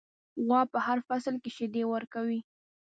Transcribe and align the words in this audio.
غوا 0.45 0.61
په 0.71 0.79
هر 0.85 0.97
فصل 1.07 1.35
کې 1.43 1.49
شیدې 1.57 1.83
ورکوي. 1.87 2.39